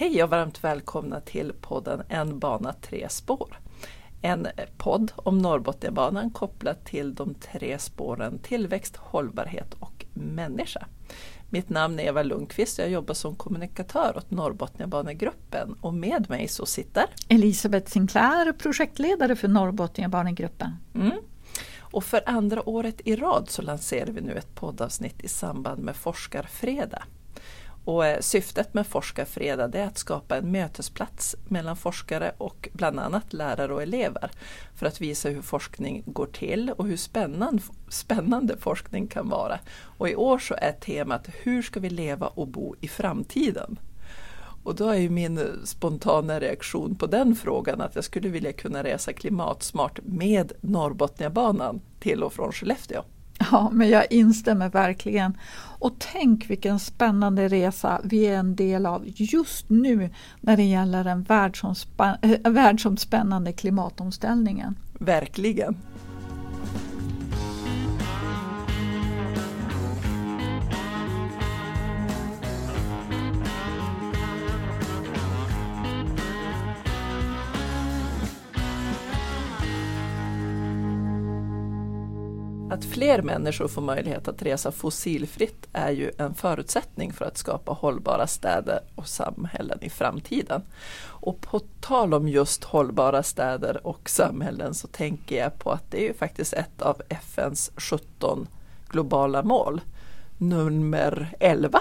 [0.00, 3.60] Hej och varmt välkomna till podden En bana tre spår.
[4.22, 10.86] En podd om Norrbotniabanan kopplat till de tre spåren tillväxt, hållbarhet och människa.
[11.50, 16.48] Mitt namn är Eva Lundqvist och jag jobbar som kommunikatör åt Norrbotniabanegruppen och med mig
[16.48, 20.76] så sitter Elisabeth Sinclair, projektledare för Norrbotniabanegruppen.
[20.94, 21.18] Mm.
[21.80, 25.96] Och för andra året i rad så lanserar vi nu ett poddavsnitt i samband med
[25.96, 27.02] Forskarfredag.
[27.88, 33.32] Och eh, syftet med Forskarfredag är att skapa en mötesplats mellan forskare och bland annat
[33.32, 34.30] lärare och elever
[34.74, 39.58] för att visa hur forskning går till och hur spännande, spännande forskning kan vara.
[39.80, 43.78] Och i år så är temat Hur ska vi leva och bo i framtiden?
[44.62, 48.84] Och då är ju min spontana reaktion på den frågan att jag skulle vilja kunna
[48.84, 53.02] resa klimatsmart med Norrbotniabanan till och från Skellefteå.
[53.52, 55.38] Ja, men jag instämmer verkligen.
[55.80, 61.04] Och tänk vilken spännande resa vi är en del av just nu när det gäller
[61.04, 61.26] den
[62.22, 64.76] eh, världsomspännande klimatomställningen.
[64.98, 65.76] Verkligen.
[82.70, 87.72] Att fler människor får möjlighet att resa fossilfritt är ju en förutsättning för att skapa
[87.72, 90.62] hållbara städer och samhällen i framtiden.
[91.04, 96.02] Och på tal om just hållbara städer och samhällen så tänker jag på att det
[96.02, 98.46] är ju faktiskt ett av FNs 17
[98.88, 99.80] globala mål,
[100.38, 101.80] nummer 11.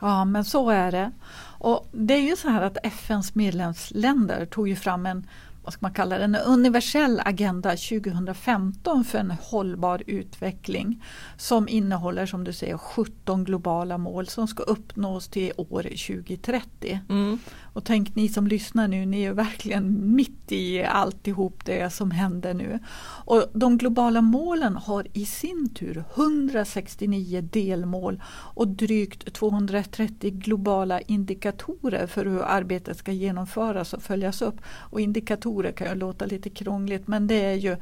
[0.00, 1.10] Ja men så är det.
[1.58, 5.26] Och det är ju så här att FNs medlemsländer tog ju fram en
[5.66, 11.04] vad ska man kalla det, en universell agenda 2015 för en hållbar utveckling
[11.36, 17.00] som innehåller som du säger 17 globala mål som ska uppnås till år 2030.
[17.08, 17.38] Mm.
[17.76, 22.54] Och tänk ni som lyssnar nu, ni är verkligen mitt i alltihop det som händer
[22.54, 22.78] nu.
[23.24, 32.06] Och de globala målen har i sin tur 169 delmål och drygt 230 globala indikatorer
[32.06, 34.60] för hur arbetet ska genomföras och följas upp.
[34.66, 37.76] Och indikatorer kan ju låta lite krångligt men det är ju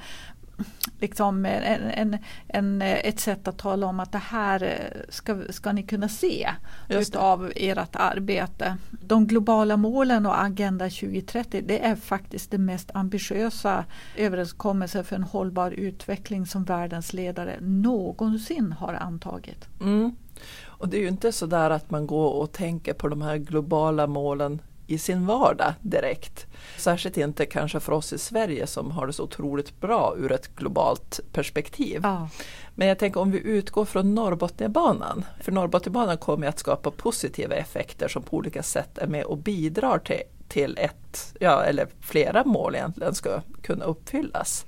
[1.00, 2.18] liksom en, en,
[2.48, 6.50] en, ett sätt att tala om att det här ska, ska ni kunna se
[6.88, 8.76] utav ert arbete.
[8.90, 13.84] De globala målen och Agenda 2030 det är faktiskt det mest ambitiösa
[14.16, 19.68] överenskommelsen för en hållbar utveckling som världens ledare någonsin har antagit.
[19.80, 20.16] Mm.
[20.62, 23.36] Och det är ju inte så där att man går och tänker på de här
[23.36, 26.46] globala målen i sin vardag direkt.
[26.76, 30.56] Särskilt inte kanske för oss i Sverige som har det så otroligt bra ur ett
[30.56, 32.00] globalt perspektiv.
[32.02, 32.28] Ja.
[32.74, 35.24] Men jag tänker om vi utgår från Norrbotniabanan.
[35.40, 39.98] För Norrbotniabanan kommer att skapa positiva effekter som på olika sätt är med och bidrar
[39.98, 44.66] till, till ett, ja, eller flera mål egentligen ska kunna uppfyllas.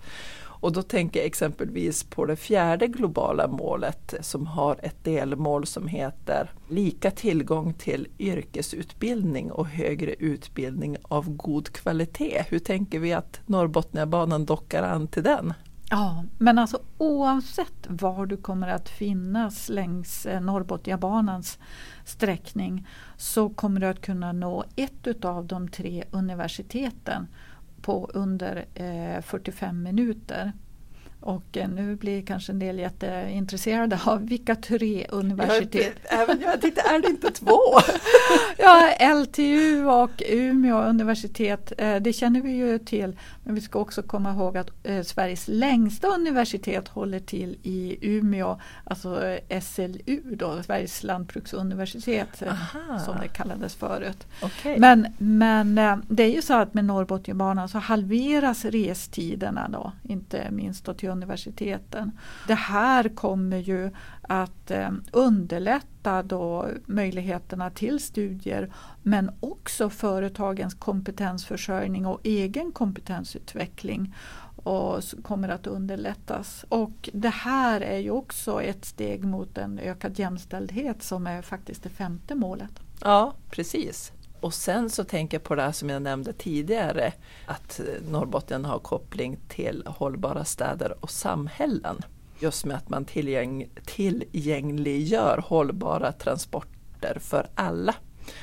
[0.61, 5.89] Och då tänker jag exempelvis på det fjärde globala målet som har ett delmål som
[5.89, 12.45] heter lika tillgång till yrkesutbildning och högre utbildning av god kvalitet.
[12.49, 15.55] Hur tänker vi att Norrbotniabanan dockar an till den?
[15.91, 21.59] Ja, men alltså oavsett var du kommer att finnas längs eh, Norrbotniabanans
[22.05, 27.27] sträckning så kommer du att kunna nå ett av de tre universiteten
[27.83, 30.53] på under eh, 45 minuter.
[31.27, 35.97] Och eh, nu blir kanske en del jätteintresserade av vilka tre universitet.
[36.11, 37.61] Jag, även jag tänkte, är det inte två?
[38.59, 43.17] ja, LTU och Umeå universitet, eh, det känner vi ju till.
[43.45, 48.61] Men vi ska också komma ihåg att eh, Sveriges längsta universitet håller till i Umeå,
[48.85, 52.99] alltså SLU då, Sveriges lantbruksuniversitet Aha.
[52.99, 54.27] som det kallades förut.
[54.43, 54.79] Okay.
[54.79, 55.75] Men, men
[56.09, 61.16] det är ju så att med Norrbotniabanan så halveras restiderna då, inte minst då till
[61.17, 62.19] universiteten.
[62.47, 63.91] Det här kommer ju
[64.23, 68.73] att eh, underlätta då möjligheterna till studier
[69.03, 74.15] men också företagens kompetensförsörjning och egen kompetensutveckling
[74.57, 76.65] och kommer att underlättas.
[76.69, 81.83] Och det här är ju också ett steg mot en ökad jämställdhet som är faktiskt
[81.83, 82.81] det femte målet.
[83.01, 84.13] Ja, precis.
[84.47, 87.13] Och sen så tänker jag på det här som jag nämnde tidigare,
[87.47, 91.97] att Norrbotten har koppling till hållbara städer och samhällen.
[92.39, 97.95] Just med att man tillgäng, tillgängliggör hållbara transporter för alla.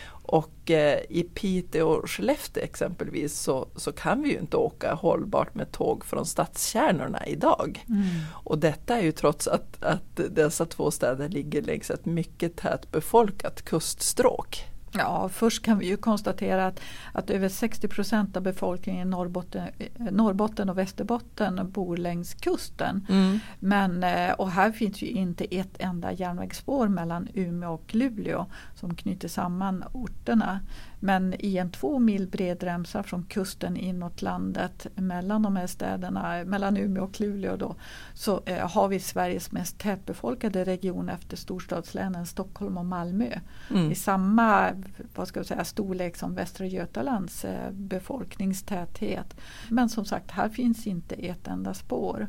[0.10, 5.56] Och eh, i Piteå och Skellefteå exempelvis så, så kan vi ju inte åka hållbart
[5.56, 7.86] med tåg från stadskärnorna idag.
[7.90, 8.06] Mm.
[8.32, 12.92] Och detta är ju trots att, att dessa två städer ligger längs ett mycket tätt
[12.92, 14.73] befolkat kuststråk.
[14.98, 16.80] Ja, först kan vi ju konstatera att,
[17.12, 19.68] att över 60 procent av befolkningen i Norrbotten,
[19.98, 23.06] Norrbotten och Västerbotten bor längs kusten.
[23.10, 23.40] Mm.
[23.60, 28.46] Men, eh, och här finns ju inte ett enda järnvägsspår mellan Umeå och Luleå
[28.76, 30.60] som knyter samman orterna.
[31.00, 36.44] Men i en två mil bred remsa från kusten inåt landet mellan de här städerna,
[36.46, 37.76] mellan Umeå och Luleå då,
[38.14, 43.40] så eh, har vi Sveriges mest tätbefolkade region efter storstadslänen Stockholm och Malmö.
[43.70, 43.92] Mm.
[43.92, 44.70] I samma
[45.16, 49.36] vad ska jag säga, storlek som Västra Götalands eh, befolkningstäthet.
[49.70, 52.28] Men som sagt, här finns inte ett enda spår.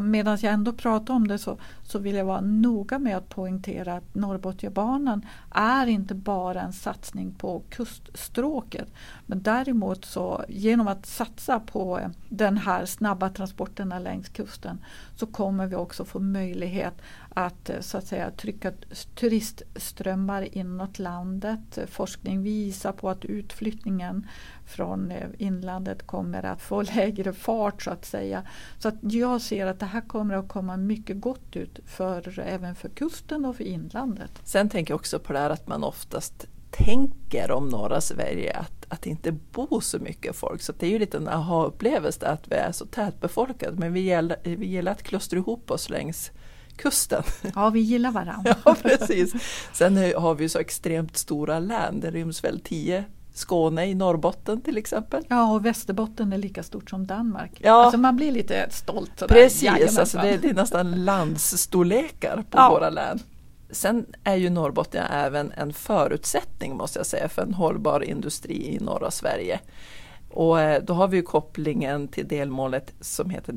[0.00, 3.94] medan jag ändå pratar om det så, så vill jag vara noga med att poängtera
[3.94, 8.88] att Norrbotniabanan är inte bara en satsning på kuststråket.
[9.26, 14.78] Men däremot så genom att satsa på den här snabba transporterna längs kusten
[15.16, 16.94] så kommer vi också få möjlighet
[17.34, 18.72] att eh, så att säga trycka
[19.14, 21.78] turistströmmar inåt landet.
[21.86, 24.26] Forskning visar på att utflyttningen
[24.66, 28.42] från eh, inlandet kommer att få lägre fart så att säga.
[28.78, 32.74] Så att jag ser att det här kommer att komma mycket gott ut för, även
[32.74, 34.30] för kusten och för inlandet.
[34.44, 38.86] Sen tänker jag också på det här att man oftast tänker om norra Sverige att,
[38.88, 40.62] att det inte bor så mycket folk.
[40.62, 43.76] Så det är ju lite en aha-upplevelse att vi är så tätbefolkade.
[43.76, 46.32] Men vi gillar, vi gillar att klustra ihop oss längs
[46.76, 47.22] kusten.
[47.54, 48.56] Ja, vi gillar varandra.
[48.64, 49.32] ja, precis.
[49.72, 52.00] Sen har vi så extremt stora län.
[52.00, 53.04] Det ryms väl tio
[53.34, 55.24] Skåne i Norrbotten till exempel.
[55.28, 57.52] Ja, och Västerbotten är lika stort som Danmark.
[57.58, 57.72] Ja.
[57.72, 59.12] Alltså man blir lite stolt.
[59.16, 59.34] Sådär.
[59.34, 62.70] Precis, alltså det, det, är nästan landsstorlekar på ja.
[62.70, 63.18] våra län.
[63.70, 68.78] Sen är ju Norrbotten även en förutsättning måste jag säga för en hållbar industri i
[68.78, 69.60] norra Sverige.
[70.30, 73.52] Och eh, då har vi kopplingen till delmålet som heter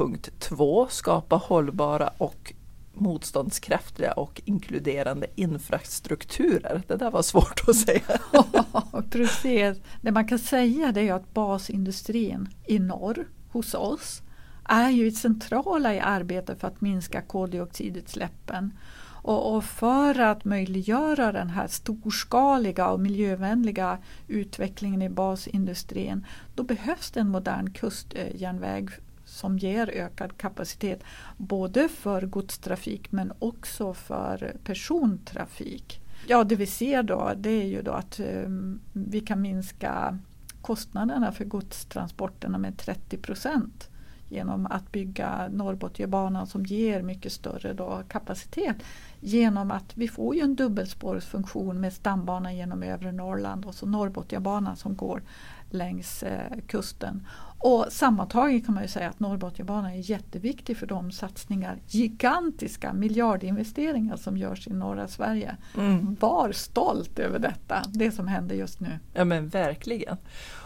[0.00, 2.52] 9.2 skapa hållbara och
[2.94, 6.82] motståndskraftiga och inkluderande infrastrukturer.
[6.86, 8.20] Det där var svårt att säga.
[9.10, 9.78] precis.
[10.00, 14.22] Det man kan säga det är att basindustrin i norr hos oss
[14.64, 18.78] är ju centrala i arbetet för att minska koldioxidutsläppen.
[19.22, 23.98] Och, och, för att möjliggöra den här storskaliga och miljövänliga
[24.28, 28.90] utvecklingen i basindustrin då behövs det en modern kustjärnväg
[29.30, 31.04] som ger ökad kapacitet
[31.36, 36.00] både för godstrafik men också för persontrafik.
[36.26, 40.18] Ja, det vi ser då det är ju då att um, vi kan minska
[40.62, 43.88] kostnaderna för godstransporterna med 30 procent
[44.28, 48.76] genom att bygga Norrbotniabanan som ger mycket större då kapacitet.
[49.20, 54.76] Genom att vi får ju en dubbelspårsfunktion med stambanan genom övre Norrland och så Norrbotniabanan
[54.76, 55.22] som går
[55.70, 57.26] längs eh, kusten.
[57.62, 64.16] Och sammantaget kan man ju säga att Norrbotniabanan är jätteviktig för de satsningar, gigantiska miljardinvesteringar
[64.16, 65.56] som görs i norra Sverige.
[65.76, 66.16] Mm.
[66.20, 68.98] Var stolt över detta, det som händer just nu.
[69.12, 70.16] Ja men verkligen.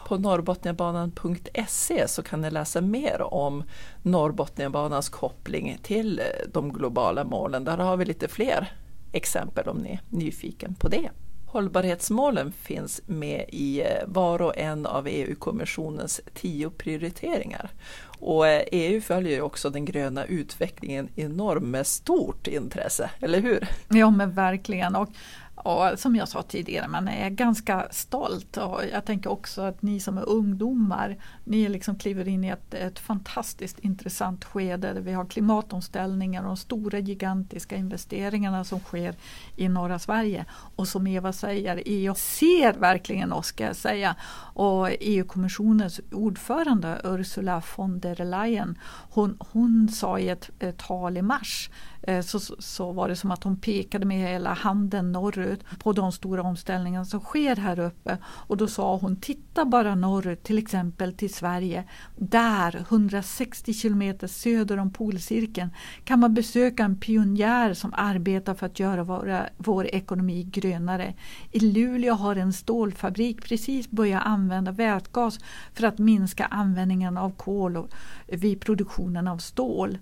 [0.08, 3.62] På norrbotniabanan.se så kan ni läsa mer om
[4.02, 7.64] Norrbotniabanans koppling till eh, de globala målen.
[7.64, 8.72] Där har vi lite fler Fler
[9.12, 11.10] exempel om ni är nyfiken på det.
[11.46, 17.70] Hållbarhetsmålen finns med i eh, var och en av EU-kommissionens tio prioriteringar.
[18.18, 23.40] Och eh, EU följer ju följer också den gröna utvecklingen enormt med stort intresse, eller
[23.40, 23.68] hur?
[23.88, 24.96] Ja men verkligen.
[24.96, 25.08] Och
[25.54, 28.56] och som jag sa tidigare, man är ganska stolt.
[28.56, 32.74] Och jag tänker också att ni som är ungdomar, ni liksom kliver in i ett,
[32.74, 39.14] ett fantastiskt intressant skede där vi har klimatomställningar och de stora gigantiska investeringarna som sker
[39.56, 40.44] i norra Sverige.
[40.76, 44.16] Och som Eva säger, EU ser verkligen oss ska jag säga.
[44.54, 48.78] Och EU-kommissionens ordförande Ursula von der Leyen,
[49.10, 51.70] hon, hon sa i ett, ett tal i mars
[52.06, 56.12] Eh, så, så var det som att hon pekade med hela handen norrut på de
[56.12, 58.18] stora omställningarna som sker här uppe.
[58.24, 61.84] Och då sa hon, titta bara norrut, till exempel till Sverige.
[62.16, 65.70] Där, 160 kilometer söder om polcirkeln,
[66.04, 71.14] kan man besöka en pionjär som arbetar för att göra våra, vår ekonomi grönare.
[71.50, 75.38] I Luleå har en stålfabrik precis börjat använda vätgas
[75.74, 77.88] för att minska användningen av kol
[78.26, 79.98] vid produktionen av stål.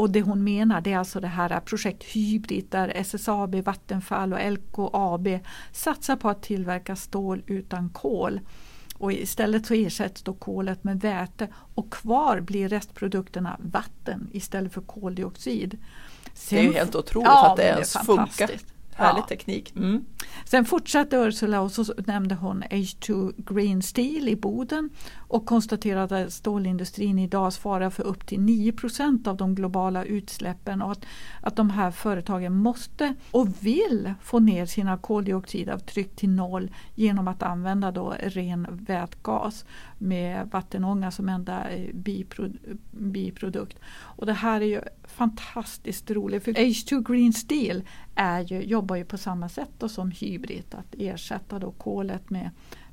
[0.00, 4.52] Och det hon menar det är alltså det här projekt Hybrid där SSAB, Vattenfall och
[4.52, 5.28] LKAB
[5.72, 8.40] satsar på att tillverka stål utan kol.
[8.96, 14.80] Och istället så ersätts då kolet med väte och kvar blir restprodukterna vatten istället för
[14.80, 15.78] koldioxid.
[16.34, 18.50] Sen, det är ju helt otroligt ja, att det ens funkar
[18.94, 19.26] Härlig ja.
[19.26, 19.72] teknik.
[19.76, 20.04] Mm.
[20.44, 26.32] Sen fortsatte Ursula och så nämnde hon H2 Green Steel i Boden och konstaterade att
[26.32, 31.04] stålindustrin idag svarar för upp till 9% av de globala utsläppen och att,
[31.40, 37.42] att de här företagen måste och vill få ner sina koldioxidavtryck till noll genom att
[37.42, 39.64] använda då ren vätgas
[40.00, 41.94] med vattenånga som enda eh,
[42.90, 43.78] biprodukt.
[43.92, 47.82] Och det här är ju fantastiskt roligt för H2 Green Steel
[48.14, 52.50] är ju, jobbar ju på samma sätt då som Hybrid att ersätta då kolet med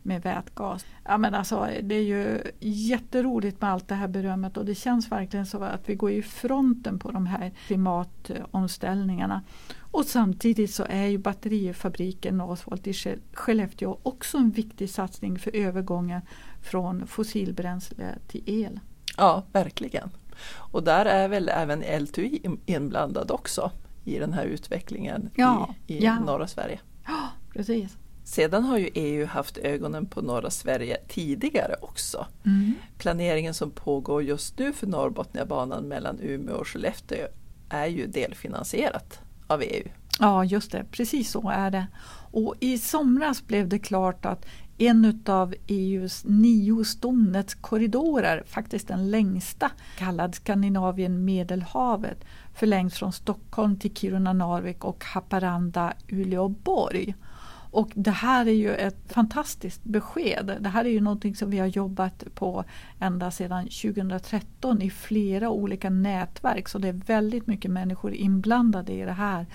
[0.07, 0.85] med vätgas.
[1.03, 5.11] Ja, men alltså, det är ju jätteroligt med allt det här berömmet och det känns
[5.11, 9.43] verkligen så att vi går i fronten på de här klimatomställningarna.
[9.91, 12.93] Och samtidigt så är ju batterifabriken Northvolt i
[13.33, 16.21] Skellefteå också en viktig satsning för övergången
[16.61, 18.79] från fossilbränsle till el.
[19.17, 20.09] Ja, verkligen.
[20.55, 23.71] Och där är väl även L2I inblandad också
[24.03, 26.19] i den här utvecklingen ja, i, i ja.
[26.19, 26.79] norra Sverige.
[27.05, 27.97] Ja, precis.
[28.27, 32.27] Sedan har ju EU haft ögonen på norra Sverige tidigare också.
[32.45, 32.73] Mm.
[32.97, 37.27] Planeringen som pågår just nu för Norrbotniabanan mellan Umeå och Skellefteå
[37.69, 39.87] är ju delfinansierat av EU.
[40.19, 40.85] Ja, just det.
[40.91, 41.87] Precis så är det.
[42.31, 44.45] Och i somras blev det klart att
[44.77, 53.95] en av EUs nio stomnätskorridorer, faktiskt den längsta, kallad Skandinavien Medelhavet, förlängs från Stockholm till
[53.95, 57.15] Kiruna, Narvik och Haparanda, Uleåborg.
[57.19, 57.36] Och
[57.77, 60.57] och det här är ju ett fantastiskt besked.
[60.59, 62.63] Det här är ju någonting som vi har jobbat på
[62.99, 66.67] ända sedan 2013 i flera olika nätverk.
[66.67, 69.45] Så det är väldigt mycket människor inblandade i det här.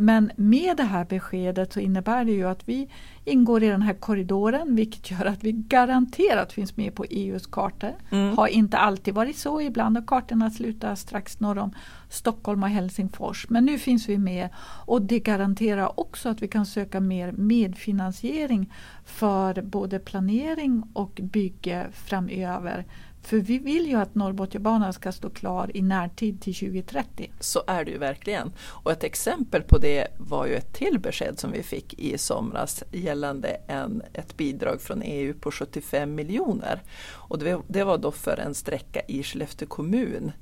[0.00, 2.88] Men med det här beskedet så innebär det ju att vi
[3.24, 7.94] ingår i den här korridoren vilket gör att vi garanterat finns med på EUs kartor.
[8.10, 8.36] Mm.
[8.36, 11.74] Har inte alltid varit så, ibland har kartorna slutat strax norr om
[12.08, 13.46] Stockholm och Helsingfors.
[13.48, 14.48] Men nu finns vi med
[14.86, 18.72] och det garanterar också att vi kan söka mer medfinansiering
[19.04, 22.84] för både planering och bygge framöver.
[23.22, 27.30] För vi vill ju att Norrbotniabanan ska stå klar i närtid till 2030.
[27.40, 28.52] Så är det ju verkligen.
[28.60, 32.84] Och ett exempel på det var ju ett till besked som vi fick i somras
[32.92, 36.82] gällande en, ett bidrag från EU på 75 miljoner.
[37.12, 40.32] Och det, det var då för en sträcka i Skellefteå kommun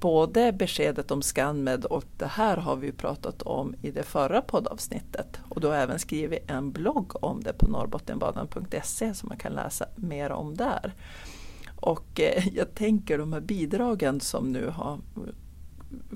[0.00, 5.40] Både beskedet om Scanmed och det här har vi pratat om i det förra poddavsnittet.
[5.48, 9.86] Och du har även skrivit en blogg om det på norrbottenbanan.se som man kan läsa
[9.96, 10.94] mer om där.
[11.82, 14.98] Och eh, jag tänker de här bidragen som nu har,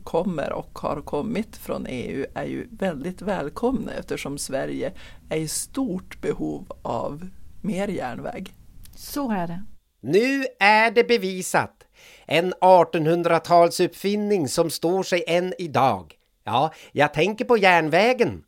[0.04, 4.92] kommer och har kommit från EU är ju väldigt välkomna eftersom Sverige
[5.28, 7.28] är i stort behov av
[7.62, 8.54] mer järnväg.
[8.96, 9.62] Så är det.
[10.00, 11.86] Nu är det bevisat.
[12.26, 16.14] En 1800-talsuppfinning som står sig än idag.
[16.44, 18.44] Ja, jag tänker på järnvägen.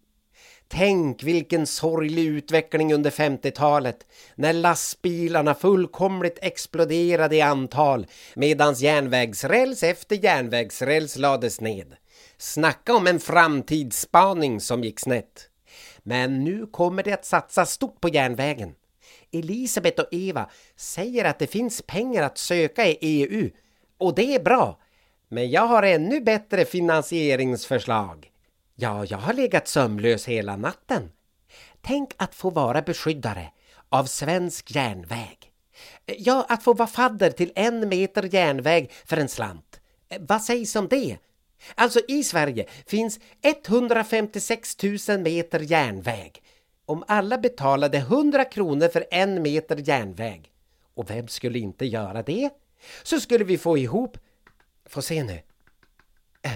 [0.69, 10.17] Tänk vilken sorglig utveckling under 50-talet när lastbilarna fullkomligt exploderade i antal medans järnvägsräls efter
[10.17, 11.97] järnvägsräls lades ned.
[12.39, 15.49] Snacka om en framtidsspaning som gick snett.
[16.03, 18.75] Men nu kommer det att satsa stort på järnvägen.
[19.33, 23.51] Elisabeth och Eva säger att det finns pengar att söka i EU
[23.99, 24.81] och det är bra.
[25.29, 28.31] Men jag har ännu bättre finansieringsförslag.
[28.80, 31.11] Ja, jag har legat sömnlös hela natten.
[31.80, 33.50] Tänk att få vara beskyddare
[33.88, 35.37] av svensk järnväg.
[36.06, 39.80] Ja, att få vara fadder till en meter järnväg för en slant.
[40.20, 41.16] Vad sägs om det?
[41.75, 44.76] Alltså i Sverige finns 156
[45.08, 46.42] 000 meter järnväg.
[46.87, 50.50] Om alla betalade 100 kronor för en meter järnväg,
[50.94, 52.50] och vem skulle inte göra det?
[53.02, 54.18] Så skulle vi få ihop,
[54.87, 55.42] få se nu,
[56.42, 56.52] eh,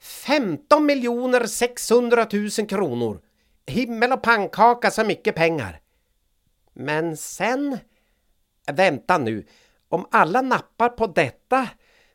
[0.00, 3.20] 15 miljoner 600 000 kronor.
[3.66, 5.80] Himmel och pannkaka så mycket pengar.
[6.72, 7.78] Men sen...
[8.72, 9.46] Vänta nu.
[9.88, 11.68] Om alla nappar på detta,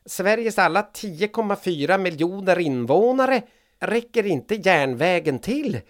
[0.06, 3.42] Sveriges alla 10,4 miljoner invånare,
[3.80, 5.80] räcker inte järnvägen till.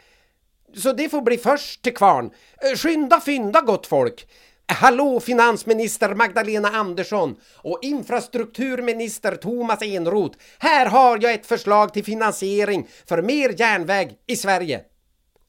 [0.74, 2.30] Så det får bli först till kvarn.
[2.76, 4.28] Skynda fynda gott folk!
[4.68, 10.38] Hallå finansminister Magdalena Andersson och infrastrukturminister Thomas Enroth.
[10.58, 14.80] Här har jag ett förslag till finansiering för mer järnväg i Sverige.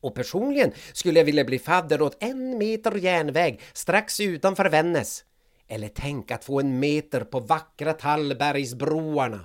[0.02, 5.24] Och personligen skulle jag vilja bli fadder åt en meter järnväg strax utanför Vännäs.
[5.68, 9.40] Eller tänk att få en meter på vackra Tallbergsbroarna.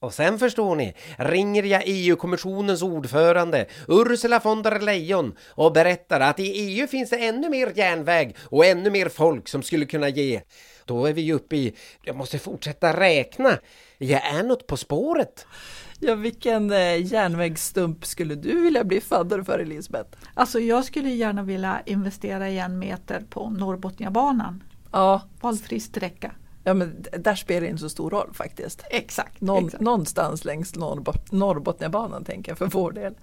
[0.00, 6.40] Och sen förstår ni, ringer jag EU-kommissionens ordförande Ursula von der Leyen och berättar att
[6.40, 10.40] i EU finns det ännu mer järnväg och ännu mer folk som skulle kunna ge.
[10.84, 13.58] Då är vi uppe i, jag måste fortsätta räkna,
[13.98, 15.46] jag är något på spåret.
[16.00, 20.18] Ja, vilken eh, järnvägsstump skulle du vilja bli fadder för Elisabeth?
[20.34, 24.64] Alltså jag skulle gärna vilja investera i en meter på Norrbotniabanan.
[24.92, 26.34] Ja, Valfri sträcka.
[26.68, 28.82] Ja men där spelar det inte så stor roll faktiskt.
[28.90, 29.40] Exakt.
[29.40, 29.82] Någon, exakt.
[29.82, 33.14] Någonstans längs Norrbot Norrbotniabanan tänker jag för vår del.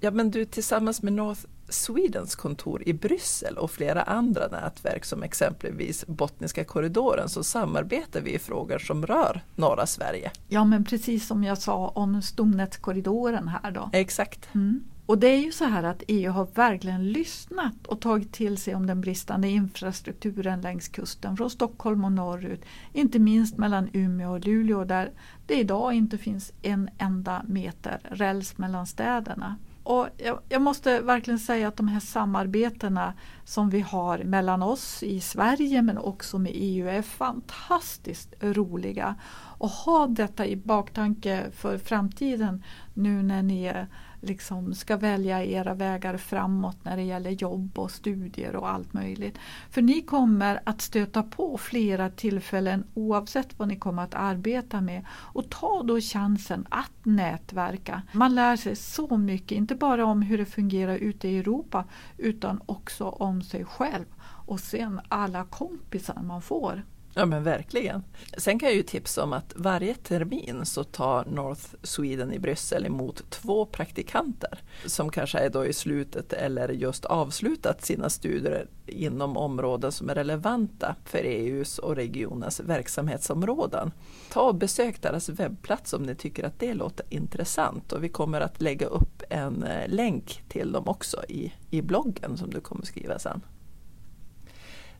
[0.00, 5.22] Ja men du tillsammans med North Swedens kontor i Bryssel och flera andra nätverk som
[5.22, 10.30] exempelvis Bottniska korridoren så samarbetar vi i frågor som rör norra Sverige.
[10.48, 13.90] Ja men precis som jag sa om stomnätskorridoren här då.
[13.92, 14.48] Exakt.
[14.54, 14.84] Mm.
[15.10, 18.74] Och det är ju så här att EU har verkligen lyssnat och tagit till sig
[18.74, 22.64] om den bristande infrastrukturen längs kusten från Stockholm och norrut.
[22.92, 25.10] Inte minst mellan Umeå och Luleå där
[25.46, 29.56] det idag inte finns en enda meter räls mellan städerna.
[29.82, 33.14] Och jag, jag måste verkligen säga att de här samarbetena
[33.44, 39.14] som vi har mellan oss i Sverige men också med EU är fantastiskt roliga.
[39.58, 42.64] Och ha detta i baktanke för framtiden
[42.94, 43.86] nu när ni är
[44.20, 49.38] liksom ska välja era vägar framåt när det gäller jobb och studier och allt möjligt.
[49.70, 55.04] För ni kommer att stöta på flera tillfällen oavsett vad ni kommer att arbeta med.
[55.10, 58.02] Och ta då chansen att nätverka.
[58.12, 61.84] Man lär sig så mycket, inte bara om hur det fungerar ute i Europa
[62.16, 64.04] utan också om sig själv
[64.50, 66.82] och sen alla kompisar man får.
[67.14, 68.02] Ja men verkligen.
[68.36, 72.86] Sen kan jag ju tipsa om att varje termin så tar North Sweden i Bryssel
[72.86, 79.36] emot två praktikanter som kanske är då i slutet eller just avslutat sina studier inom
[79.36, 83.92] områden som är relevanta för EUs och regionens verksamhetsområden.
[84.32, 88.40] Ta och besök deras webbplats om ni tycker att det låter intressant och vi kommer
[88.40, 92.86] att lägga upp en eh, länk till dem också i, i bloggen som du kommer
[92.86, 93.40] skriva sen.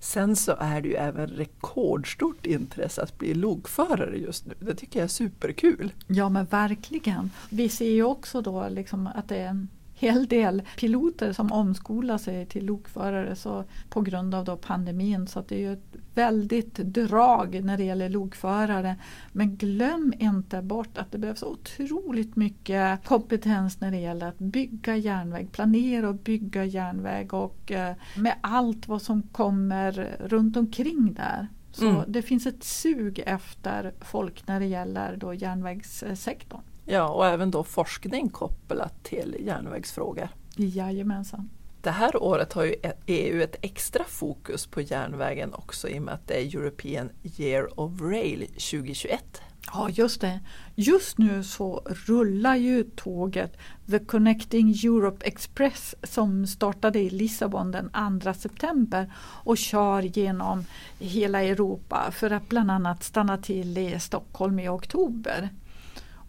[0.01, 4.55] Sen så är det ju även rekordstort intresse att bli lokförare just nu.
[4.59, 5.93] Det tycker jag är superkul.
[6.07, 7.31] Ja men verkligen.
[7.51, 12.19] Vi ser ju också då liksom att det är en hel del piloter som omskolar
[12.19, 15.27] sig till lokförare så på grund av då pandemin.
[15.27, 18.97] Så att det är ju ett väldigt drag när det gäller lokförare.
[19.33, 24.97] Men glöm inte bort att det behövs otroligt mycket kompetens när det gäller att bygga
[24.97, 31.47] järnväg, planera och bygga järnväg och eh, med allt vad som kommer runt omkring där.
[31.73, 32.03] Så Mm.
[32.09, 36.61] det finns ett sug efter folk när det gäller då järnvägssektorn.
[36.85, 40.29] Ja, och även då forskning kopplat till järnvägsfrågor.
[40.57, 41.49] Jajamensan.
[41.83, 42.75] Det här året har ju
[43.07, 47.81] EU ett extra fokus på järnvägen också i och med att det är European Year
[47.81, 49.41] of Rail 2021.
[49.73, 50.41] Ja, just det.
[50.75, 53.57] Just nu så rullar ju tåget
[53.91, 60.65] The Connecting Europe Express som startade i Lissabon den 2 september och kör genom
[60.99, 65.49] hela Europa för att bland annat stanna till i Stockholm i oktober.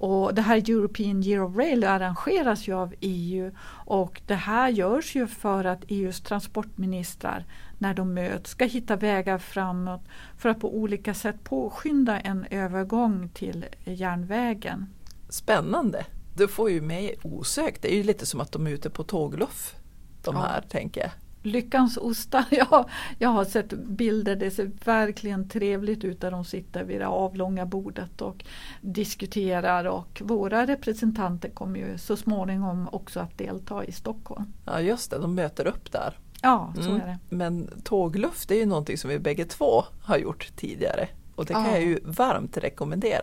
[0.02, 3.52] Och det här European Year of Rail arrangeras ju av EU
[3.86, 7.46] och det här görs ju för att EUs transportministrar
[7.78, 10.02] när de möts ska hitta vägar framåt
[10.38, 14.88] för att på olika sätt påskynda en övergång till järnvägen.
[15.30, 16.06] Spännande!
[16.38, 17.82] Du får ju mig osökt.
[17.82, 19.76] Det är ju lite som att de är ute på tågluff.
[20.24, 20.42] De Ja.
[20.42, 21.12] här tänker jag.
[21.44, 26.84] Lyckans ostar, ja, jag har sett bilder, det ser verkligen trevligt ut där de sitter
[26.84, 28.44] vid det avlånga bordet och
[28.82, 34.46] diskuterar och våra representanter kommer ju så småningom också att delta i Stockholm.
[34.66, 36.18] Ja just det, de möter upp där.
[36.42, 37.02] Ja, så Mm.
[37.02, 37.18] är det.
[37.36, 41.08] Men tågluff det är ju någonting som vi bägge två har gjort tidigare.
[41.36, 41.72] Och det kan Ja.
[41.72, 43.22] jag ju varmt rekommendera.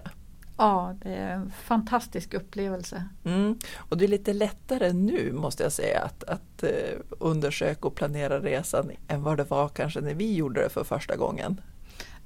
[0.58, 3.04] Ja, det är en fantastisk upplevelse.
[3.24, 3.58] Mm.
[3.76, 8.40] Och det är lite lättare nu måste jag säga att, att eh, undersöka och planera
[8.40, 11.60] resan än vad det var kanske när vi gjorde det för första gången.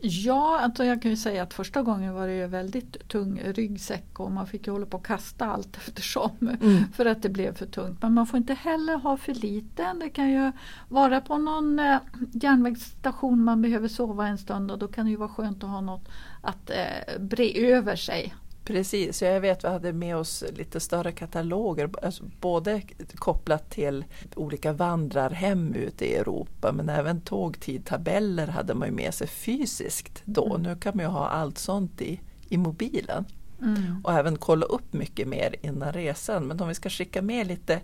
[0.05, 4.21] Ja, alltså jag kan ju säga att första gången var det ju väldigt tung ryggsäck
[4.21, 6.93] och man fick ju hålla på och kasta allt eftersom Mm.
[6.93, 8.03] för att det blev för tungt.
[8.03, 9.93] Men man får inte heller ha för lite.
[10.01, 10.53] Det kan ju
[10.88, 11.99] vara på någon eh,
[12.33, 15.81] järnvägsstation man behöver sova en stund och då kan det ju vara skönt att ha
[15.81, 16.09] något
[16.41, 18.35] att eh, bre över sig.
[18.64, 22.83] Precis, jag vet vi hade med oss lite större kataloger, alltså både
[23.14, 30.22] kopplat till olika vandrarhem ute i Europa men även tågtidtabeller hade man med sig fysiskt
[30.25, 30.55] då.
[30.55, 30.62] Mm.
[30.62, 33.25] Nu kan man ju ha allt sånt i, i mobilen
[33.62, 34.01] Mm.
[34.05, 36.46] och även kolla upp mycket mer innan resan.
[36.46, 37.81] Men om vi ska skicka med lite,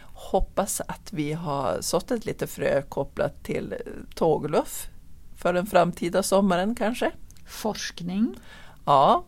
[0.01, 3.75] Hoppas att vi har sått ett lite frö kopplat till
[4.15, 4.89] tågluff
[5.37, 7.11] för den framtida sommaren kanske.
[7.45, 8.35] Forskning.
[8.85, 9.23] Ja,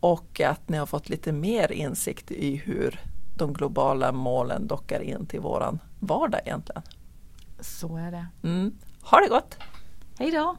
[0.00, 3.00] och att ni har fått lite mer insikt i hur
[3.36, 6.82] de globala målen dockar in till våran vardag egentligen.
[7.60, 8.26] Så är det.
[8.42, 8.78] Mm.
[9.02, 9.56] Ha det gott!
[10.18, 10.56] Hej då!